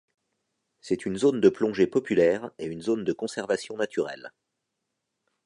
[0.79, 4.31] C'est une zone de plongée populaire et une zone de conservation naturelle.